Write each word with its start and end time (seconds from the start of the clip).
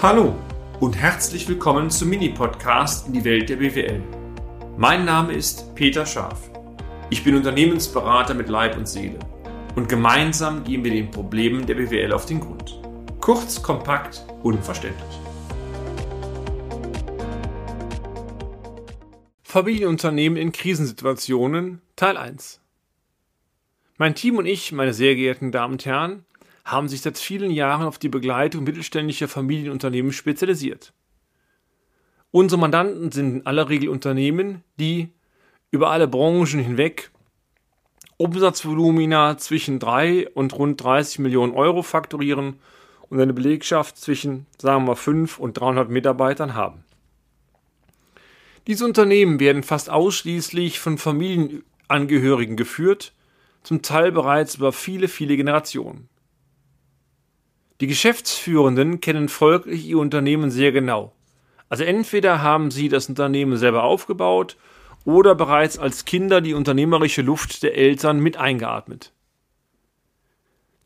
Hallo 0.00 0.36
und 0.78 0.96
herzlich 0.96 1.48
willkommen 1.48 1.90
zum 1.90 2.10
Mini-Podcast 2.10 3.08
in 3.08 3.14
die 3.14 3.24
Welt 3.24 3.48
der 3.48 3.56
BWL. 3.56 4.00
Mein 4.76 5.04
Name 5.04 5.32
ist 5.32 5.74
Peter 5.74 6.06
Scharf. 6.06 6.52
Ich 7.10 7.24
bin 7.24 7.34
Unternehmensberater 7.34 8.32
mit 8.32 8.48
Leib 8.48 8.76
und 8.76 8.86
Seele 8.86 9.18
und 9.74 9.88
gemeinsam 9.88 10.62
gehen 10.62 10.84
wir 10.84 10.92
den 10.92 11.10
Problemen 11.10 11.66
der 11.66 11.74
BWL 11.74 12.12
auf 12.12 12.26
den 12.26 12.38
Grund. 12.38 12.80
Kurz, 13.20 13.60
kompakt, 13.60 14.24
unverständlich. 14.44 15.18
Familienunternehmen 19.42 20.38
in 20.38 20.52
Krisensituationen 20.52 21.82
Teil 21.96 22.16
1 22.16 22.60
Mein 23.96 24.14
Team 24.14 24.38
und 24.38 24.46
ich, 24.46 24.70
meine 24.70 24.94
sehr 24.94 25.16
geehrten 25.16 25.50
Damen 25.50 25.72
und 25.72 25.86
Herren, 25.86 26.24
haben 26.70 26.88
sich 26.88 27.00
seit 27.00 27.18
vielen 27.18 27.50
Jahren 27.50 27.86
auf 27.86 27.98
die 27.98 28.10
Begleitung 28.10 28.64
mittelständischer 28.64 29.26
Familienunternehmen 29.26 30.12
spezialisiert. 30.12 30.92
Unsere 32.30 32.60
Mandanten 32.60 33.10
sind 33.10 33.36
in 33.36 33.46
aller 33.46 33.70
Regel 33.70 33.88
Unternehmen, 33.88 34.62
die 34.78 35.08
über 35.70 35.90
alle 35.90 36.06
Branchen 36.06 36.60
hinweg 36.60 37.10
Umsatzvolumina 38.18 39.38
zwischen 39.38 39.78
3 39.78 40.28
und 40.30 40.52
rund 40.52 40.82
30 40.82 41.20
Millionen 41.20 41.54
Euro 41.54 41.82
faktorieren 41.82 42.58
und 43.08 43.20
eine 43.20 43.32
Belegschaft 43.32 43.96
zwischen, 43.96 44.46
sagen 44.58 44.82
wir 44.82 44.88
mal, 44.88 44.96
5 44.96 45.38
und 45.38 45.58
300 45.58 45.88
Mitarbeitern 45.88 46.54
haben. 46.54 46.84
Diese 48.66 48.84
Unternehmen 48.84 49.40
werden 49.40 49.62
fast 49.62 49.88
ausschließlich 49.88 50.80
von 50.80 50.98
Familienangehörigen 50.98 52.56
geführt, 52.56 53.14
zum 53.62 53.80
Teil 53.80 54.12
bereits 54.12 54.56
über 54.56 54.72
viele, 54.72 55.08
viele 55.08 55.36
Generationen. 55.36 56.10
Die 57.80 57.86
Geschäftsführenden 57.86 59.00
kennen 59.00 59.28
folglich 59.28 59.86
ihr 59.86 59.98
Unternehmen 59.98 60.50
sehr 60.50 60.72
genau. 60.72 61.12
Also 61.68 61.84
entweder 61.84 62.42
haben 62.42 62.70
sie 62.70 62.88
das 62.88 63.08
Unternehmen 63.08 63.56
selber 63.56 63.84
aufgebaut 63.84 64.56
oder 65.04 65.34
bereits 65.34 65.78
als 65.78 66.04
Kinder 66.04 66.40
die 66.40 66.54
unternehmerische 66.54 67.22
Luft 67.22 67.62
der 67.62 67.76
Eltern 67.76 68.20
mit 68.20 68.36
eingeatmet. 68.36 69.12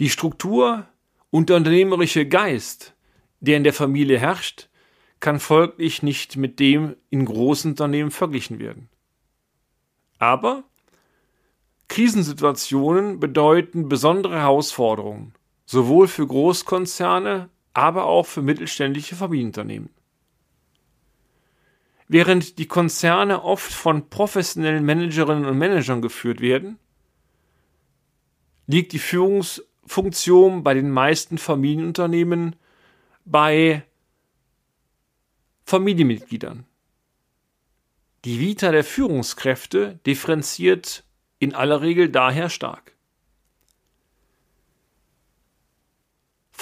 Die 0.00 0.10
Struktur 0.10 0.86
und 1.30 1.48
der 1.48 1.56
unternehmerische 1.56 2.26
Geist, 2.26 2.94
der 3.40 3.56
in 3.56 3.64
der 3.64 3.72
Familie 3.72 4.18
herrscht, 4.18 4.68
kann 5.20 5.40
folglich 5.40 6.02
nicht 6.02 6.36
mit 6.36 6.58
dem 6.58 6.96
in 7.08 7.24
großen 7.24 7.70
Unternehmen 7.70 8.10
verglichen 8.10 8.58
werden. 8.58 8.88
Aber 10.18 10.64
Krisensituationen 11.88 13.20
bedeuten 13.20 13.88
besondere 13.88 14.40
Herausforderungen 14.40 15.34
sowohl 15.72 16.06
für 16.06 16.26
Großkonzerne, 16.26 17.48
aber 17.72 18.04
auch 18.04 18.26
für 18.26 18.42
mittelständische 18.42 19.16
Familienunternehmen. 19.16 19.88
Während 22.08 22.58
die 22.58 22.68
Konzerne 22.68 23.42
oft 23.42 23.72
von 23.72 24.10
professionellen 24.10 24.84
Managerinnen 24.84 25.46
und 25.46 25.56
Managern 25.56 26.02
geführt 26.02 26.42
werden, 26.42 26.78
liegt 28.66 28.92
die 28.92 28.98
Führungsfunktion 28.98 30.62
bei 30.62 30.74
den 30.74 30.90
meisten 30.90 31.38
Familienunternehmen 31.38 32.54
bei 33.24 33.82
Familienmitgliedern. 35.64 36.66
Die 38.26 38.38
Vita 38.38 38.72
der 38.72 38.84
Führungskräfte 38.84 40.00
differenziert 40.04 41.04
in 41.38 41.54
aller 41.54 41.80
Regel 41.80 42.10
daher 42.10 42.50
stark. 42.50 42.91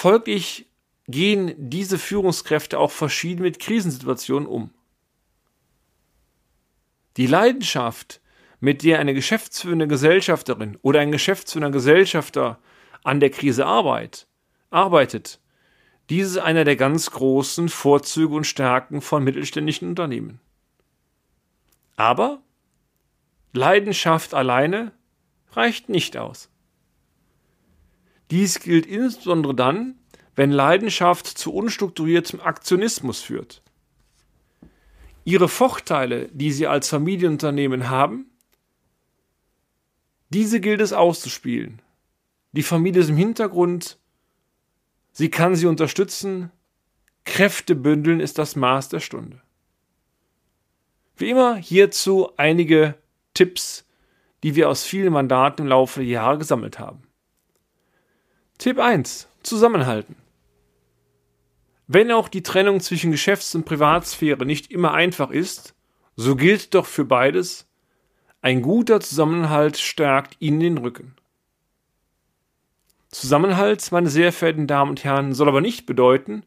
Folglich 0.01 0.65
gehen 1.05 1.53
diese 1.59 1.99
Führungskräfte 1.99 2.79
auch 2.79 2.89
verschieden 2.89 3.43
mit 3.43 3.59
Krisensituationen 3.59 4.49
um. 4.49 4.71
Die 7.17 7.27
Leidenschaft, 7.27 8.19
mit 8.59 8.81
der 8.81 8.97
eine 8.97 9.13
geschäftsführende 9.13 9.87
Gesellschafterin 9.87 10.75
oder 10.81 11.01
ein 11.01 11.11
geschäftsführender 11.11 11.69
Gesellschafter 11.69 12.57
an 13.03 13.19
der 13.19 13.29
Krise 13.29 13.67
arbeit, 13.67 14.25
arbeitet, 14.71 15.39
dies 16.09 16.29
ist 16.29 16.37
einer 16.39 16.63
der 16.63 16.77
ganz 16.77 17.11
großen 17.11 17.69
Vorzüge 17.69 18.33
und 18.33 18.47
Stärken 18.47 19.01
von 19.01 19.23
mittelständischen 19.23 19.87
Unternehmen. 19.87 20.39
Aber 21.95 22.41
Leidenschaft 23.53 24.33
alleine 24.33 24.93
reicht 25.51 25.89
nicht 25.89 26.17
aus. 26.17 26.50
Dies 28.31 28.59
gilt 28.59 28.85
insbesondere 28.85 29.53
dann, 29.53 29.95
wenn 30.35 30.51
Leidenschaft 30.51 31.27
zu 31.27 31.53
unstrukturiertem 31.53 32.39
Aktionismus 32.39 33.21
führt. 33.21 33.61
Ihre 35.25 35.49
Vorteile, 35.49 36.29
die 36.29 36.51
Sie 36.51 36.65
als 36.65 36.89
Familienunternehmen 36.89 37.89
haben, 37.89 38.25
diese 40.29 40.61
gilt 40.61 40.79
es 40.79 40.93
auszuspielen. 40.93 41.81
Die 42.53 42.63
Familie 42.63 43.01
ist 43.01 43.09
im 43.09 43.17
Hintergrund, 43.17 43.97
sie 45.11 45.29
kann 45.29 45.55
sie 45.55 45.67
unterstützen, 45.67 46.51
Kräfte 47.25 47.75
bündeln 47.75 48.19
ist 48.19 48.37
das 48.37 48.55
Maß 48.55 48.89
der 48.89 49.01
Stunde. 49.01 49.41
Wie 51.17 51.29
immer 51.29 51.55
hierzu 51.55 52.31
einige 52.37 52.95
Tipps, 53.33 53.85
die 54.43 54.55
wir 54.55 54.69
aus 54.69 54.85
vielen 54.85 55.13
Mandaten 55.13 55.63
im 55.63 55.67
Laufe 55.67 55.99
der 55.99 56.09
Jahre 56.09 56.39
gesammelt 56.39 56.79
haben. 56.79 57.03
Tipp 58.61 58.77
1. 58.77 59.27
Zusammenhalten. 59.41 60.15
Wenn 61.87 62.11
auch 62.11 62.29
die 62.29 62.43
Trennung 62.43 62.79
zwischen 62.79 63.09
Geschäfts- 63.09 63.55
und 63.55 63.65
Privatsphäre 63.65 64.45
nicht 64.45 64.71
immer 64.71 64.93
einfach 64.93 65.31
ist, 65.31 65.73
so 66.15 66.35
gilt 66.35 66.75
doch 66.75 66.85
für 66.85 67.03
beides, 67.03 67.65
ein 68.43 68.61
guter 68.61 68.99
Zusammenhalt 68.99 69.79
stärkt 69.79 70.35
Ihnen 70.37 70.59
den 70.59 70.77
Rücken. 70.77 71.15
Zusammenhalt, 73.09 73.91
meine 73.91 74.09
sehr 74.11 74.31
verehrten 74.31 74.67
Damen 74.67 74.91
und 74.91 75.03
Herren, 75.03 75.33
soll 75.33 75.47
aber 75.47 75.61
nicht 75.61 75.87
bedeuten, 75.87 76.43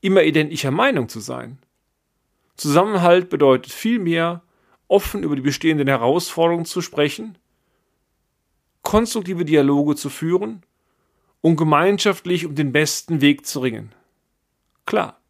immer 0.00 0.22
identischer 0.22 0.70
Meinung 0.70 1.08
zu 1.08 1.18
sein. 1.18 1.58
Zusammenhalt 2.54 3.30
bedeutet 3.30 3.72
vielmehr, 3.72 4.42
offen 4.86 5.24
über 5.24 5.34
die 5.34 5.42
bestehenden 5.42 5.88
Herausforderungen 5.88 6.66
zu 6.66 6.82
sprechen, 6.82 7.36
konstruktive 8.82 9.44
Dialoge 9.44 9.96
zu 9.96 10.08
führen 10.08 10.62
um 11.40 11.56
gemeinschaftlich 11.56 12.46
um 12.46 12.54
den 12.54 12.72
besten 12.72 13.20
Weg 13.20 13.46
zu 13.46 13.60
ringen. 13.60 13.94
Klar, 14.86 15.20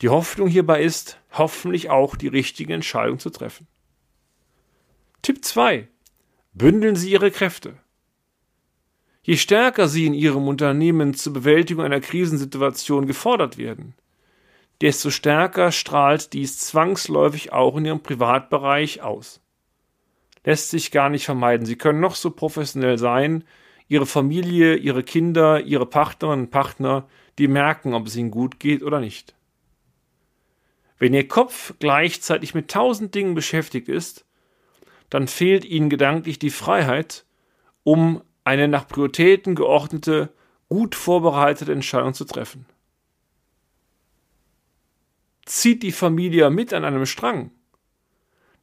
die 0.00 0.08
Hoffnung 0.08 0.48
hierbei 0.48 0.82
ist, 0.82 1.18
hoffentlich 1.32 1.90
auch 1.90 2.16
die 2.16 2.28
richtige 2.28 2.74
Entscheidung 2.74 3.18
zu 3.18 3.30
treffen. 3.30 3.66
Tipp 5.22 5.44
2. 5.44 5.88
Bündeln 6.52 6.96
Sie 6.96 7.10
Ihre 7.10 7.30
Kräfte. 7.30 7.76
Je 9.22 9.36
stärker 9.36 9.88
Sie 9.88 10.06
in 10.06 10.14
Ihrem 10.14 10.48
Unternehmen 10.48 11.14
zur 11.14 11.32
Bewältigung 11.32 11.84
einer 11.84 12.00
Krisensituation 12.00 13.06
gefordert 13.06 13.58
werden, 13.58 13.94
desto 14.80 15.10
stärker 15.10 15.72
strahlt 15.72 16.32
dies 16.32 16.58
zwangsläufig 16.58 17.52
auch 17.52 17.76
in 17.76 17.84
Ihrem 17.84 18.02
Privatbereich 18.02 19.02
aus. 19.02 19.40
Lässt 20.44 20.70
sich 20.70 20.92
gar 20.92 21.10
nicht 21.10 21.26
vermeiden. 21.26 21.66
Sie 21.66 21.76
können 21.76 22.00
noch 22.00 22.14
so 22.14 22.30
professionell 22.30 22.96
sein, 22.96 23.44
ihre 23.88 24.06
Familie, 24.06 24.76
ihre 24.76 25.02
Kinder, 25.02 25.60
ihre 25.62 25.86
Partnerinnen 25.86 26.46
und 26.46 26.50
Partner, 26.50 27.08
die 27.38 27.48
merken, 27.48 27.94
ob 27.94 28.06
es 28.06 28.16
ihnen 28.16 28.30
gut 28.30 28.60
geht 28.60 28.82
oder 28.82 29.00
nicht. 29.00 29.34
Wenn 30.98 31.14
ihr 31.14 31.26
Kopf 31.28 31.74
gleichzeitig 31.78 32.54
mit 32.54 32.70
tausend 32.70 33.14
Dingen 33.14 33.34
beschäftigt 33.34 33.88
ist, 33.88 34.24
dann 35.10 35.28
fehlt 35.28 35.64
ihnen 35.64 35.88
gedanklich 35.88 36.38
die 36.38 36.50
Freiheit, 36.50 37.24
um 37.82 38.22
eine 38.44 38.68
nach 38.68 38.86
Prioritäten 38.88 39.54
geordnete, 39.54 40.30
gut 40.68 40.94
vorbereitete 40.94 41.72
Entscheidung 41.72 42.14
zu 42.14 42.24
treffen. 42.24 42.66
Zieht 45.46 45.82
die 45.82 45.92
Familie 45.92 46.50
mit 46.50 46.74
an 46.74 46.84
einem 46.84 47.06
Strang, 47.06 47.52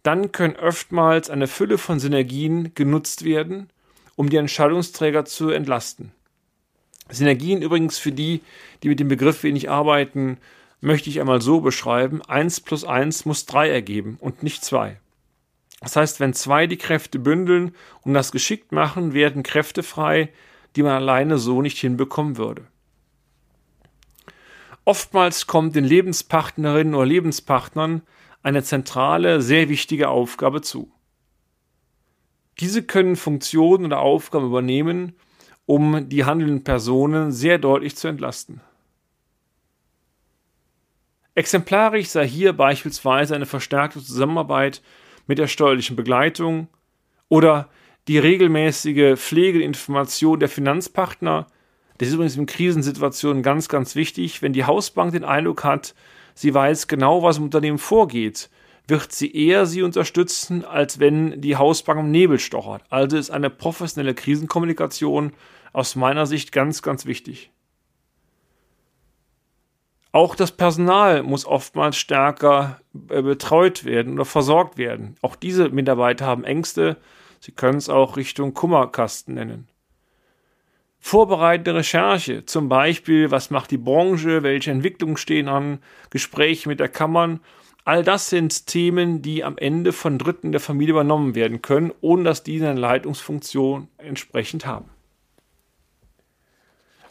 dann 0.04 0.32
können 0.32 0.56
oftmals 0.56 1.32
eine 1.32 1.48
Fülle 1.48 1.80
von 1.80 2.00
Synergien 2.00 2.76
genutzt 2.76 3.26
werden, 3.26 3.72
um 4.16 4.30
die 4.30 4.38
Entscheidungsträger 4.38 5.26
zu 5.26 5.50
entlasten. 5.50 6.12
Synergien 7.10 7.62
übrigens 7.62 7.98
für 7.98 8.12
die, 8.12 8.42
die 8.82 8.90
mit 8.90 9.00
dem 9.00 9.08
Begriff 9.08 9.44
wenig 9.44 9.70
arbeiten, 9.70 10.38
möchte 10.82 11.10
ich 11.10 11.20
einmal 11.20 11.42
so 11.42 11.62
beschreiben. 11.62 12.22
Eins 12.24 12.60
plus 12.60 12.84
eins 12.84 13.26
muss 13.26 13.46
drei 13.46 13.70
ergeben 13.70 14.18
und 14.20 14.44
nicht 14.44 14.64
zwei. 14.64 15.00
Das 15.82 15.96
heißt, 15.96 16.20
wenn 16.20 16.34
zwei 16.34 16.68
die 16.68 16.78
Kräfte 16.78 17.20
bündeln 17.20 17.76
und 18.02 18.14
das 18.14 18.32
geschickt 18.32 18.72
machen, 18.72 19.14
werden 19.14 19.44
Kräfte 19.44 19.84
frei, 19.84 20.30
die 20.76 20.84
man 20.84 20.94
alleine 20.94 21.38
so 21.38 21.62
nicht 21.62 21.78
hinbekommen 21.78 22.38
würde. 22.38 22.64
Oftmals 24.84 25.48
kommt 25.48 25.76
den 25.76 25.84
Lebenspartnerinnen 25.84 26.94
oder 26.94 27.06
Lebenspartnern 27.06 28.02
eine 28.44 28.64
zentrale, 28.64 29.42
sehr 29.42 29.70
wichtige 29.70 30.10
Aufgabe 30.10 30.62
zu. 30.62 30.92
Diese 32.60 32.84
können 32.84 33.16
Funktionen 33.16 33.86
oder 33.86 34.00
Aufgaben 34.00 34.46
übernehmen, 34.46 35.16
um 35.66 36.08
die 36.10 36.26
handelnden 36.26 36.64
Personen 36.64 37.32
sehr 37.32 37.58
deutlich 37.58 37.96
zu 37.96 38.08
entlasten. 38.08 38.62
Exemplarisch 41.34 42.08
sei 42.08 42.28
hier 42.28 42.54
beispielsweise 42.54 43.36
eine 43.36 43.46
verstärkte 43.46 44.02
Zusammenarbeit 44.02 44.82
mit 45.28 45.38
der 45.38 45.48
steuerlichen 45.48 45.98
Begleitung 45.98 46.68
oder 47.28 47.70
die 48.08 48.20
regelmäßige 48.20 49.20
Pflege 49.20 49.58
der 49.58 49.68
Information 49.68 50.40
der 50.40 50.48
Finanzpartner. 50.48 51.48
Das 51.98 52.08
ist 52.08 52.14
übrigens 52.14 52.38
in 52.38 52.46
Krisensituationen 52.46 53.44
ganz, 53.44 53.68
ganz 53.68 53.96
wichtig. 53.96 54.42
Wenn 54.42 54.54
die 54.54 54.64
Hausbank 54.64 55.12
den 55.12 55.26
Eindruck 55.26 55.66
hat, 55.66 55.94
sie 56.36 56.54
weiß 56.54 56.88
genau, 56.88 57.24
was 57.24 57.38
im 57.38 57.46
Unternehmen 57.46 57.80
vorgeht, 57.80 58.50
wird 58.88 59.12
sie 59.12 59.36
eher 59.36 59.66
sie 59.66 59.82
unterstützen, 59.82 60.64
als 60.64 61.00
wenn 61.00 61.42
die 61.42 61.56
Hausbank 61.56 62.00
im 62.00 62.12
Nebel 62.12 62.40
stochert. 62.40 62.84
Also 62.90 63.18
ist 63.18 63.32
eine 63.32 63.50
professionelle 63.50 64.14
Krisenkommunikation 64.14 65.34
aus 65.74 65.96
meiner 65.96 66.26
Sicht 66.26 66.52
ganz, 66.52 66.82
ganz 66.82 67.06
wichtig. 67.06 67.52
Auch 70.12 70.36
das 70.36 70.54
Personal 70.54 71.24
muss 71.24 71.46
oftmals 71.46 71.98
stärker 71.98 72.80
äh, 73.10 73.22
betreut 73.22 73.84
werden 73.84 74.14
oder 74.14 74.24
versorgt 74.24 74.78
werden. 74.78 75.18
Auch 75.22 75.36
diese 75.36 75.68
Mitarbeiter 75.70 76.26
haben 76.26 76.46
Ängste. 76.46 76.96
Sie 77.42 77.52
können 77.52 77.80
es 77.80 77.90
auch 77.90 78.16
Richtung 78.16 78.54
Kummerkasten 78.54 79.34
nennen. 79.34 79.68
Vorbereitende 81.00 81.76
Recherche, 81.76 82.46
zum 82.46 82.70
Beispiel, 82.70 83.30
was 83.30 83.50
macht 83.50 83.72
die 83.72 83.78
Branche, 83.78 84.42
welche 84.42 84.72
Entwicklungen 84.72 85.18
stehen 85.18 85.50
an, 85.50 85.80
Gespräche 86.10 86.70
mit 86.70 86.80
der 86.80 86.90
Kammern 86.90 87.42
All 87.88 88.04
das 88.04 88.32
sind 88.32 88.66
Themen, 88.66 89.22
die 89.22 89.44
am 89.44 89.60
Ende 89.60 89.94
von 89.94 90.18
Dritten 90.18 90.52
der 90.52 90.60
Familie 90.60 90.94
übernommen 90.94 91.36
werden 91.36 91.62
können, 91.62 91.94
ohne 92.02 92.24
dass 92.24 92.42
diese 92.42 92.68
eine 92.68 92.80
Leitungsfunktion 92.80 93.90
entsprechend 94.00 94.66
haben. 94.66 94.90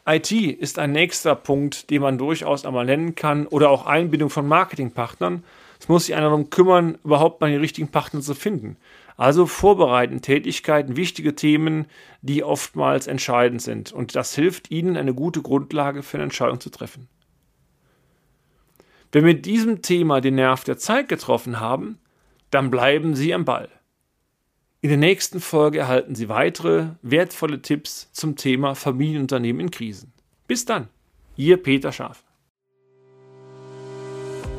IT 0.05 0.33
ist 0.33 0.81
ein 0.81 0.91
nächster 0.91 1.37
Punkt, 1.37 1.91
den 1.91 2.03
man 2.03 2.19
durchaus 2.19 2.67
einmal 2.67 2.85
nennen 2.85 3.15
kann, 3.15 3.47
oder 3.47 3.71
auch 3.71 3.87
Einbindung 3.87 4.31
von 4.31 4.49
Marketingpartnern. 4.49 5.45
Es 5.79 5.87
muss 5.87 6.07
sich 6.07 6.17
einer 6.17 6.27
darum 6.27 6.51
kümmern, 6.51 6.99
überhaupt 7.05 7.41
mal 7.41 7.51
die 7.51 7.57
richtigen 7.57 7.89
Partner 7.89 8.21
zu 8.21 8.35
finden. 8.35 8.77
Also 9.17 9.47
vorbereiten 9.47 10.23
Tätigkeiten, 10.23 10.97
wichtige 10.97 11.37
Themen, 11.37 11.87
die 12.21 12.43
oftmals 12.43 13.07
entscheidend 13.07 13.63
sind. 13.63 13.93
Und 13.93 14.17
das 14.17 14.35
hilft 14.35 14.73
Ihnen, 14.73 14.97
eine 14.97 15.15
gute 15.15 15.41
Grundlage 15.41 16.03
für 16.03 16.17
eine 16.17 16.25
Entscheidung 16.25 16.59
zu 16.59 16.71
treffen. 16.71 17.09
Wenn 19.15 19.25
wir 19.25 19.33
mit 19.35 19.47
diesem 19.47 19.81
Thema 19.81 20.21
den 20.21 20.35
Nerv 20.35 20.65
der 20.65 20.77
Zeit 20.77 21.09
getroffen 21.09 21.61
haben, 21.61 22.01
dann 22.51 22.69
bleiben 22.69 23.15
Sie 23.15 23.33
am 23.33 23.45
Ball. 23.45 23.69
In 24.81 24.89
der 24.89 24.99
nächsten 24.99 25.39
Folge 25.39 25.79
erhalten 25.79 26.17
Sie 26.17 26.29
weitere 26.29 26.87
wertvolle 27.01 27.63
Tipps 27.63 28.11
zum 28.11 28.35
Thema 28.35 28.75
Familienunternehmen 28.75 29.61
in 29.61 29.71
Krisen. 29.71 30.13
Bis 30.49 30.65
dann, 30.65 30.89
Ihr 31.37 31.63
Peter 31.63 31.93
Schaf. 31.93 32.25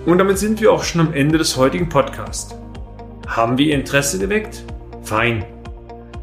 Und 0.05 0.19
damit 0.19 0.37
sind 0.37 0.61
wir 0.61 0.71
auch 0.71 0.85
schon 0.85 1.01
am 1.01 1.11
Ende 1.11 1.37
des 1.37 1.57
heutigen 1.57 1.89
Podcasts. 1.89 2.55
Haben 3.27 3.57
wir 3.57 3.65
Ihr 3.65 3.75
Interesse 3.75 4.19
geweckt? 4.19 4.63
Fein. 5.01 5.43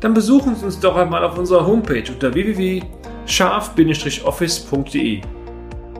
Dann 0.00 0.14
besuchen 0.14 0.56
Sie 0.56 0.64
uns 0.64 0.80
doch 0.80 0.96
einmal 0.96 1.22
auf 1.22 1.36
unserer 1.36 1.66
Homepage 1.66 2.10
unter 2.10 2.32
www.scharf-office.de 2.32 5.20